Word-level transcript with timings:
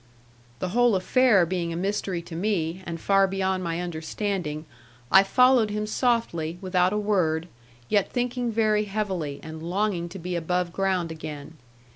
The 0.57 0.69
whole 0.69 0.95
affair 0.95 1.45
being 1.45 1.71
a 1.71 1.75
mystery 1.75 2.23
to 2.23 2.35
me, 2.35 2.81
and 2.87 2.99
far 2.99 3.27
beyond 3.27 3.63
my 3.63 3.79
understanding, 3.79 4.65
I 5.11 5.21
followed 5.21 5.69
him 5.69 5.85
softly, 5.85 6.57
without 6.59 6.91
a 6.91 6.97
word, 6.97 7.47
yet 7.87 8.11
thinking 8.11 8.51
very 8.51 8.85
heavily, 8.85 9.39
and 9.43 9.61
longing 9.61 10.09
to 10.09 10.17
be 10.17 10.35
above 10.35 10.73
ground 10.73 11.11
again. 11.11 11.55